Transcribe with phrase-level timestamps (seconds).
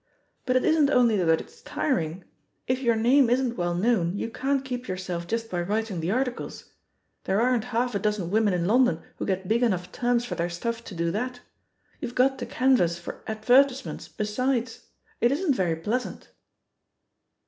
[0.47, 2.23] But it isn't only that it's tiring I
[2.73, 6.23] If your name isn't well known, you can't keep yourself just by writing the ar
[6.23, 6.69] ticles—
[7.25, 10.33] ^there aren't half a dozen women in Lon don who get big enough terms for
[10.33, 11.41] their stuff to do that—
[12.01, 14.87] ^you've got to canvass for advertise ments besides.
[15.19, 16.31] It isn't very pleasant."